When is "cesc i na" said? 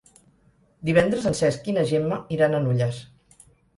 1.41-1.83